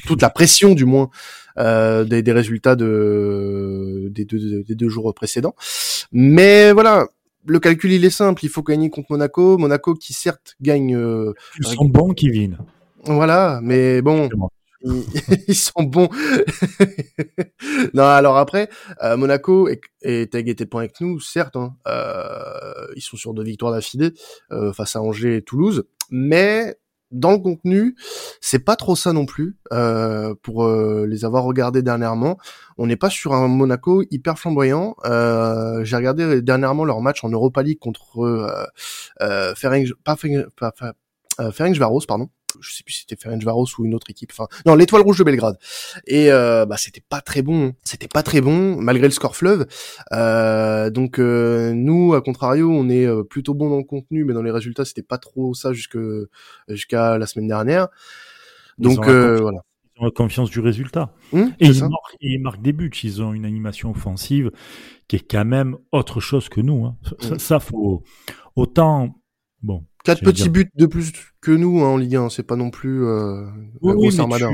[0.06, 1.10] toute la pression du moins
[1.58, 5.54] euh, des, des, résultats de des deux, des deux jours précédents.
[6.12, 7.06] Mais voilà,
[7.46, 9.58] le calcul il est simple, il faut gagner contre Monaco.
[9.58, 10.94] Monaco qui certes gagne.
[10.94, 12.58] Euh, Ils sont bons, Kevin.
[13.04, 14.28] Voilà, mais bon.
[15.48, 16.08] Ils, sont bons.
[17.94, 18.68] non, alors après,
[19.02, 21.56] euh, Monaco est, à égalité de points avec nous, certes.
[21.56, 24.12] Hein, euh, ils sont sur deux victoires d'affilée
[24.52, 26.78] euh, face à Angers et Toulouse, mais
[27.10, 27.96] dans le contenu,
[28.40, 29.56] c'est pas trop ça non plus.
[29.72, 32.38] Euh, pour euh, les avoir regardés dernièrement,
[32.78, 34.94] on n'est pas sur un Monaco hyper flamboyant.
[35.04, 38.20] J'ai regardé dernièrement leur match en Europa League contre
[39.20, 40.16] euh, Ferenc, pas,
[40.56, 40.92] pas, pas
[41.78, 44.30] Varos, pardon je sais plus si c'était Ferencvaros ou une autre équipe.
[44.32, 45.58] Enfin, non, l'Étoile Rouge de Belgrade.
[46.06, 47.74] Et euh, bah c'était pas très bon.
[47.84, 49.66] C'était pas très bon malgré le score fleuve.
[50.12, 54.34] Euh, donc euh, nous, à contrario, on est euh, plutôt bon dans le contenu, mais
[54.34, 55.98] dans les résultats, c'était pas trop ça jusque
[56.68, 57.88] jusqu'à la semaine dernière.
[58.78, 59.60] Donc voilà
[59.96, 61.14] Ils ont la confiance du résultat.
[61.32, 62.90] Hum, et, ils marquent, ils marquent, des buts.
[63.02, 64.50] Ils ont une animation offensive
[65.08, 66.86] qui est quand même autre chose que nous.
[66.86, 66.96] Hein.
[67.20, 67.38] Ça, hum.
[67.38, 68.02] ça, faut
[68.56, 69.19] autant
[69.62, 69.84] bon.
[70.04, 73.04] Quatre petits buts de plus que nous hein, en Ligue 1, c'est pas non plus
[73.04, 73.46] euh,
[73.82, 74.50] la grosse armada.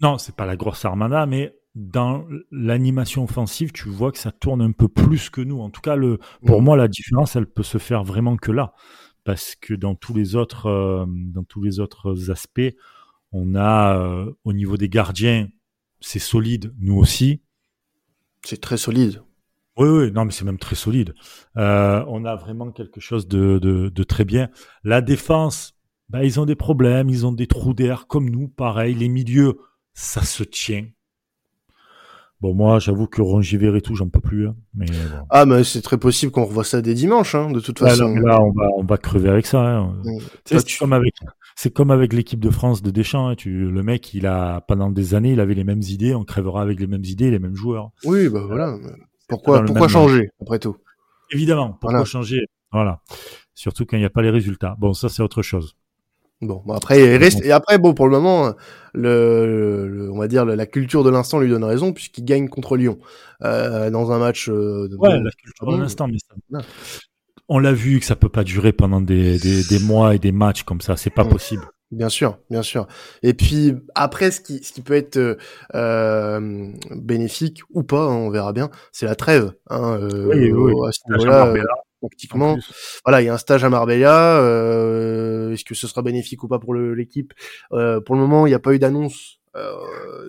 [0.00, 4.62] Non, c'est pas la grosse armada, mais dans l'animation offensive, tu vois que ça tourne
[4.62, 5.60] un peu plus que nous.
[5.60, 6.64] En tout cas, le, pour mm.
[6.64, 8.74] moi, la différence, elle peut se faire vraiment que là,
[9.24, 12.74] parce que dans tous les autres, euh, dans tous les autres aspects,
[13.32, 15.48] on a euh, au niveau des gardiens,
[16.00, 17.42] c'est solide, nous aussi.
[18.44, 19.22] C'est très solide.
[19.76, 21.14] Oui, oui, non, mais c'est même très solide.
[21.56, 24.48] Euh, on a vraiment quelque chose de, de, de, très bien.
[24.84, 25.74] La défense,
[26.08, 28.94] bah, ils ont des problèmes, ils ont des trous d'air comme nous, pareil.
[28.94, 29.58] Les milieux,
[29.92, 30.86] ça se tient.
[32.42, 34.48] Bon, moi, j'avoue que Rongiver et tout, j'en peux plus.
[34.48, 34.86] Hein, mais
[35.30, 38.14] Ah, mais c'est très possible qu'on revoie ça dès dimanche, hein, de toute façon.
[38.14, 39.60] là, on va, on va crever avec ça.
[39.60, 40.02] Hein.
[40.44, 41.14] C'est comme avec,
[41.54, 43.28] c'est comme avec l'équipe de France de Deschamps.
[43.28, 43.34] Hein.
[43.36, 46.14] Tu, le mec, il a pendant des années, il avait les mêmes idées.
[46.14, 47.90] On crèvera avec les mêmes idées, les mêmes joueurs.
[48.04, 48.76] Oui, bah voilà.
[49.28, 50.76] Pourquoi, pourquoi changer après tout?
[51.32, 52.40] Évidemment, pourquoi changer?
[52.72, 53.00] Voilà.
[53.54, 54.76] Surtout quand il n'y a pas les résultats.
[54.78, 55.76] Bon, ça c'est autre chose.
[56.42, 58.52] Bon, après, il reste, et après, bon, pour le moment,
[58.92, 62.98] le, on va dire la culture de l'instant lui donne raison puisqu'il gagne contre Lyon
[63.42, 64.50] euh, dans un match.
[64.50, 66.60] Euh, ouais, la culture de l'instant, mais ça,
[67.48, 70.32] on l'a vu que ça peut pas durer pendant des, des, des mois et des
[70.32, 71.28] matchs comme ça, c'est pas mm.
[71.30, 71.66] possible.
[71.92, 72.88] Bien sûr, bien sûr.
[73.22, 75.36] Et puis après, ce qui, ce qui peut être euh,
[75.74, 79.52] euh bénéfique ou pas, hein, on verra bien, c'est la trêve.
[79.70, 81.54] Hein, euh, oui, oui, à ce niveau-là,
[82.00, 82.56] pratiquement.
[83.04, 84.40] Voilà, il y a un stage à Marbella.
[84.40, 87.32] Euh, Est-ce que ce sera bénéfique ou pas pour l'équipe?
[87.72, 89.38] Euh, Pour le moment, il n'y a pas eu d'annonce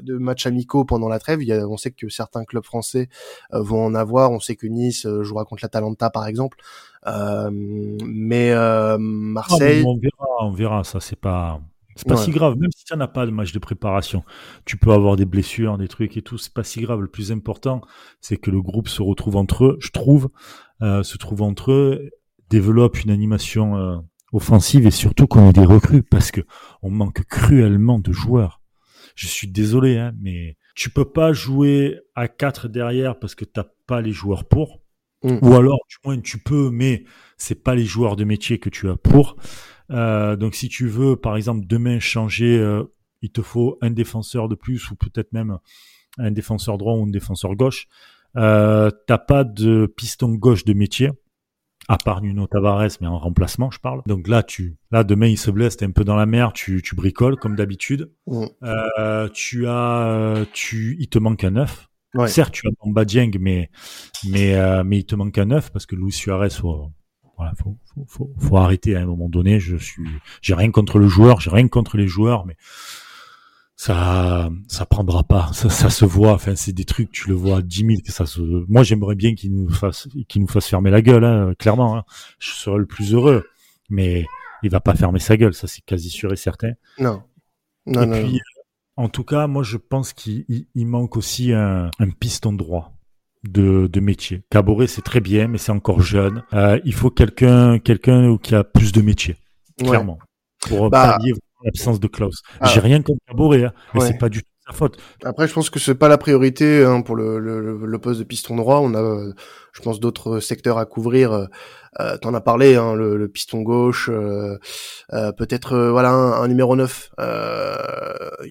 [0.01, 1.41] de matchs amicaux pendant la trêve.
[1.41, 3.09] Il y a, on sait que certains clubs français
[3.53, 4.31] euh, vont en avoir.
[4.31, 6.57] On sait que Nice euh, jouera contre l'Atalanta, par exemple.
[7.05, 8.53] mais
[8.99, 9.83] Marseille.
[9.85, 10.83] on verra, on verra.
[10.83, 11.61] Ça, c'est pas.
[11.95, 14.23] C'est pas si grave, même si ça n'a pas de match de préparation.
[14.65, 17.01] Tu peux avoir des blessures, des trucs et tout, c'est pas si grave.
[17.01, 17.81] Le plus important,
[18.21, 20.29] c'est que le groupe se retrouve entre eux, je trouve,
[20.83, 22.11] euh, se trouve entre eux,
[22.51, 26.41] développe une animation offensive et surtout qu'on ait des recrues parce que
[26.83, 28.56] on manque cruellement de joueurs
[29.17, 33.65] je suis désolé, hein, mais tu peux pas jouer à 4 derrière parce que t'as
[33.87, 34.81] pas les joueurs pour.
[35.23, 35.39] Mm.
[35.41, 37.03] Ou alors, du moins, tu peux, mais
[37.35, 39.35] c'est pas les joueurs de métier que tu as pour.
[39.89, 42.83] Euh, donc, si tu veux, par exemple, demain changer, euh,
[43.23, 45.57] il te faut un défenseur de plus ou peut-être même
[46.19, 47.87] un défenseur droit ou un défenseur gauche.
[48.35, 51.09] Euh, t'as pas de piston gauche de métier
[51.87, 54.01] à part Nuno Tavares, mais en remplacement, je parle.
[54.07, 56.81] Donc là, tu, là, demain, il se blesse, t'es un peu dans la mer, tu,
[56.81, 58.11] tu bricoles, comme d'habitude.
[58.27, 58.45] Mm.
[58.63, 61.89] Euh, tu as, tu, il te manque un neuf.
[62.25, 63.69] Certes, tu as Bamba Dieng, mais,
[64.27, 66.91] mais, euh, mais il te manque un neuf parce que Luis Suarez, faut,
[67.37, 69.59] voilà, faut, faut, faut, faut, arrêter à un moment donné.
[69.59, 70.07] Je suis,
[70.41, 72.57] j'ai rien contre le joueur, j'ai rien contre les joueurs, mais
[73.77, 75.51] ça ça prendra pas.
[75.53, 76.33] Ça, ça se voit.
[76.33, 79.15] Enfin c'est des trucs tu le vois à 10 000 que ça se moi j'aimerais
[79.15, 82.03] bien qu'il nous fasse qu'il nous fasse fermer la gueule hein, clairement hein.
[82.39, 83.45] je serais le plus heureux.
[83.89, 84.25] Mais
[84.63, 86.73] il va pas fermer sa gueule ça c'est quasi sûr et certain.
[86.99, 87.23] Non.
[87.85, 88.41] Non et puis
[88.97, 92.93] en tout cas moi je pense qu'il il manque aussi un, un piston droit
[93.43, 94.41] de, de métier.
[94.49, 96.43] Caboret c'est très bien, mais c'est encore jeune.
[96.53, 99.37] Euh, il faut quelqu'un, quelqu'un qui a plus de métier,
[99.77, 100.17] clairement,
[100.61, 102.41] pour bah, pallier l'absence de Klaus.
[102.59, 102.67] Ah.
[102.67, 104.97] J'ai rien contre Caboret, hein, mais c'est pas du tout sa faute.
[105.23, 108.25] Après, je pense que c'est pas la priorité hein, pour le, le, le, poste de
[108.25, 108.79] piston droit.
[108.79, 109.31] On a,
[109.71, 111.31] je pense, d'autres secteurs à couvrir.
[111.31, 111.45] Euh,
[111.99, 114.57] euh T'en as parlé, hein, le, le, piston gauche, euh,
[115.13, 117.11] euh peut-être euh, voilà un, un, numéro 9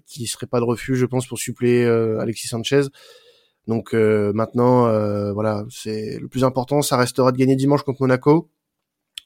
[0.07, 2.83] qui serait pas de refus, je pense, pour suppléer Alexis Sanchez.
[3.67, 4.89] Donc maintenant,
[5.33, 6.83] voilà, c'est le plus important.
[6.83, 8.51] Ça restera de gagner dimanche contre Monaco.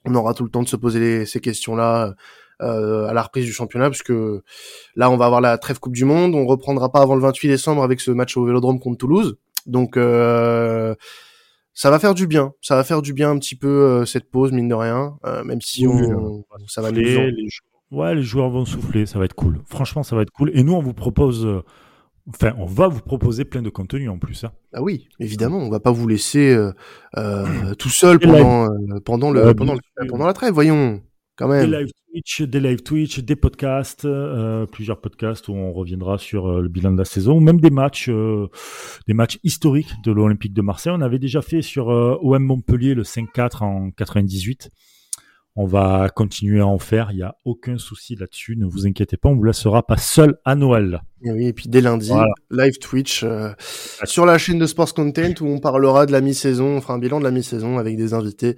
[0.07, 2.15] On aura tout le temps de se poser ces questions-là
[2.61, 4.43] euh, à la reprise du championnat, parce que
[4.97, 6.35] là, on va avoir la trêve Coupe du Monde.
[6.35, 9.39] On reprendra pas avant le 28 décembre avec ce match au Vélodrome contre Toulouse.
[9.67, 10.95] Donc, euh,
[11.75, 12.53] ça va faire du bien.
[12.61, 15.61] Ça va faire du bien un petit peu euh, cette pause, mine de rien, même
[15.61, 17.33] si on, ça va les,
[17.91, 19.59] Ouais, les joueurs vont souffler, ça va être cool.
[19.67, 20.53] Franchement, ça va être cool.
[20.55, 21.63] Et nous, on vous propose
[22.29, 24.45] Enfin, on va vous proposer plein de contenu en plus.
[24.45, 24.53] Hein.
[24.73, 26.73] Ah oui, évidemment, on va pas vous laisser euh,
[27.17, 28.69] euh, tout seul pendant,
[29.05, 31.03] pendant, le, pendant, le, pendant la trêve, voyons.
[31.41, 36.47] Des live Twitch, des live Twitch, des podcasts, euh, plusieurs podcasts où on reviendra sur
[36.49, 38.49] euh, le bilan de la saison, ou même des matchs, euh,
[39.07, 40.93] des matchs historiques de l'Olympique de Marseille.
[40.95, 44.71] On avait déjà fait sur OM Montpellier le 5-4 en 98.
[45.63, 49.19] On va continuer à en faire, il n'y a aucun souci là-dessus, ne vous inquiétez
[49.19, 51.03] pas, on vous laissera pas seul à Noël.
[51.23, 52.13] Et oui, et puis dès lundi,
[52.51, 53.51] live Twitch euh,
[54.05, 56.99] sur la chaîne de Sports Content où on parlera de la mi-saison, on fera un
[56.99, 58.57] bilan de la mi-saison avec des invités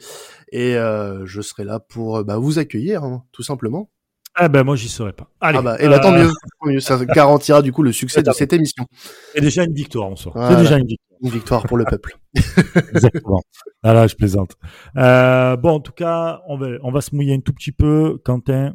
[0.52, 3.90] et euh, je serai là pour bah, vous accueillir, hein, tout simplement.
[4.36, 5.28] Ah ben moi j'y serai pas.
[5.40, 5.58] Allez.
[5.58, 8.30] Ah bah, et bah, tant, mieux, tant mieux, ça garantira du coup le succès de
[8.30, 8.86] cette émission.
[9.34, 10.34] C'est déjà une victoire en sort.
[10.36, 11.11] C'est déjà une victoire.
[11.22, 12.18] Une victoire pour le peuple.
[12.94, 13.42] Exactement.
[13.82, 14.56] Ah là, je plaisante.
[14.96, 18.18] Euh, bon, en tout cas, on va, on va se mouiller un tout petit peu.
[18.24, 18.74] Quentin,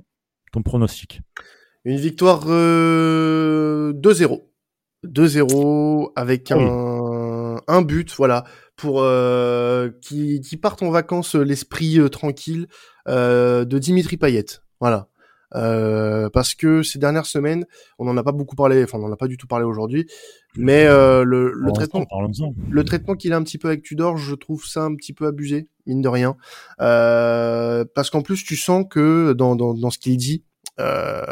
[0.53, 1.21] ton pronostic
[1.83, 4.43] Une victoire euh, 2-0.
[5.05, 6.63] 2-0 avec oui.
[6.63, 12.67] un, un but, voilà, pour euh, qui, qui partent en vacances euh, l'esprit euh, tranquille
[13.07, 14.45] euh, de Dimitri Payet.
[14.79, 15.09] Voilà.
[15.55, 17.65] Euh, parce que ces dernières semaines,
[17.99, 20.05] on n'en a pas beaucoup parlé, enfin on n'en a pas du tout parlé aujourd'hui,
[20.57, 22.05] mais euh, le, le traitement,
[22.69, 25.25] le traitement qu'il a un petit peu avec Tudor, je trouve ça un petit peu
[25.25, 26.35] abusé, mine de rien.
[26.81, 30.43] Euh, parce qu'en plus, tu sens que dans, dans, dans ce qu'il dit,
[30.79, 31.23] euh,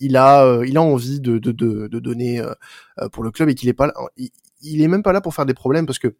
[0.00, 2.42] il a euh, il a envie de, de, de, de donner
[3.12, 4.30] pour le club et qu'il est pas là, il,
[4.62, 6.14] il est même pas là pour faire des problèmes parce que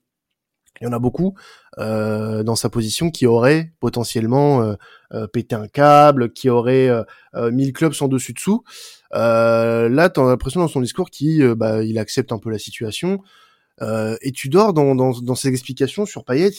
[0.80, 1.34] il y en a beaucoup
[1.78, 4.74] euh, dans sa position qui auraient potentiellement euh,
[5.12, 7.04] euh, pété un câble, qui auraient euh,
[7.36, 8.64] euh, mis le club sans dessus dessous.
[9.12, 13.22] Là, t'as l'impression dans son discours qu'il bah, il accepte un peu la situation.
[13.80, 16.50] Et tu dors dans, dans, ses explications sur Payet,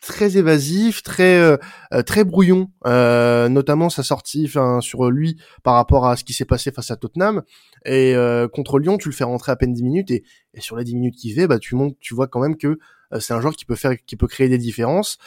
[0.00, 1.56] très évasif, très euh,
[1.92, 6.32] euh, très brouillon, euh, notamment sa sortie, enfin sur lui par rapport à ce qui
[6.32, 7.42] s'est passé face à Tottenham
[7.84, 8.14] et
[8.52, 10.96] contre Lyon, tu le fais rentrer à peine 10 minutes et, et sur les 10
[10.96, 12.78] minutes qu'il fait, bah tu montes, tu vois quand même que
[13.18, 15.18] c'est un joueur qui peut faire, qui peut créer des différences,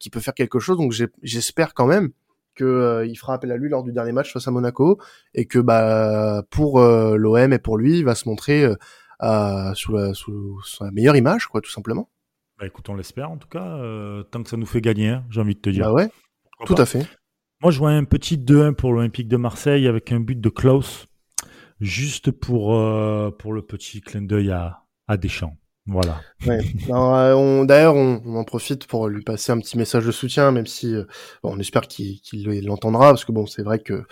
[0.00, 0.78] qui peut faire quelque chose.
[0.78, 2.10] Donc j'espère quand même
[2.58, 4.98] que euh, fera appel à lui lors du dernier match face à Monaco
[5.34, 8.74] et que bah pour l'OM et pour lui, il va se montrer euh,
[9.20, 12.10] à- sous, la, sous sa meilleure image, quoi, tout simplement.
[12.58, 15.24] Bah, écoute, on l'espère en tout cas, euh, tant que ça nous fait gagner, hein,
[15.30, 15.84] j'ai envie de te dire.
[15.86, 16.08] Bah ouais,
[16.58, 16.82] Pourquoi tout pas.
[16.82, 17.06] à fait.
[17.62, 21.06] Moi, je vois un petit 2-1 pour l'Olympique de Marseille avec un but de Klaus,
[21.80, 25.56] juste pour, euh, pour le petit clin d'œil à, à Deschamps.
[25.86, 26.20] Voilà.
[26.46, 26.60] Ouais.
[26.90, 30.50] Euh, on- D'ailleurs, on, on en profite pour lui passer un petit message de soutien,
[30.52, 31.04] même si euh,
[31.42, 32.20] bon, on espère qu'il
[32.64, 34.04] l'entendra, parce que bon, c'est vrai que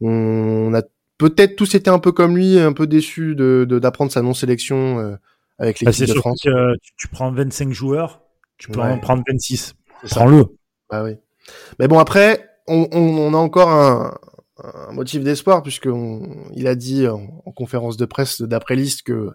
[0.00, 0.82] on a
[1.18, 4.98] peut-être tous été un peu comme lui, un peu déçus de de- d'apprendre sa non-sélection
[5.00, 5.16] euh,
[5.58, 6.40] avec Bah, l'équipe c'est de France.
[6.42, 8.20] que tu, tu prends 25 joueurs,
[8.58, 8.86] tu peux Ouais.
[8.90, 9.74] en prendre 26.
[10.02, 10.16] C'est ça.
[10.16, 10.44] Prends-le.
[10.90, 11.12] Bah oui.
[11.78, 14.16] Mais bon, après, on, on, on a encore un,
[14.62, 19.02] un motif d'espoir puisque on- il a dit en, en conférence de presse d'après liste
[19.02, 19.30] que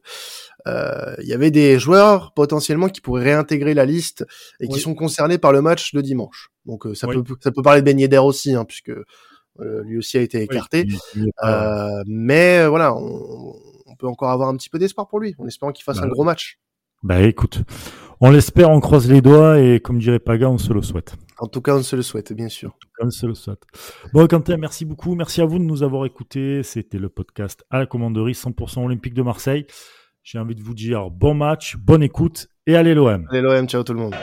[0.68, 4.26] euh, il y avait des joueurs potentiellement qui pourraient réintégrer la liste
[4.60, 6.50] et qui sont concernés par le match de dimanche.
[6.66, 7.22] Donc euh, ça Oui.
[7.24, 10.42] peut ça peut parler de Ben Yedder aussi, hein, puisque euh, lui aussi a été
[10.42, 10.86] écarté.
[11.16, 13.54] Oui, Euh, mais euh, voilà, on
[14.00, 16.10] peut encore avoir un petit peu d'espoir pour lui, en espérant qu'il fasse Bah un
[16.10, 16.60] gros match.
[17.04, 17.62] Bah écoute,
[18.20, 21.16] on l'espère, on croise les doigts et comme dirait Paga, on se le souhaite.
[21.38, 22.78] En tout cas, on se le souhaite, bien sûr.
[23.02, 23.64] On se le souhaite.
[24.12, 25.16] Bon, Quentin, merci beaucoup.
[25.16, 26.64] Merci à vous de nous avoir écoutés.
[26.64, 29.66] C'était le podcast à la commanderie 100% Olympique de Marseille.
[30.24, 33.26] J'ai envie de vous dire bon match, bonne écoute et allez l'OM.
[33.32, 34.16] Allez l'OM, ciao tout le monde.